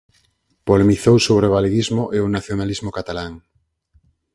Polemizou 0.67 1.15
sobre 1.27 1.45
o 1.47 1.53
galeguismo 1.55 2.03
e 2.15 2.17
o 2.25 2.31
nacionalismo 2.35 2.89
catalán. 2.97 3.33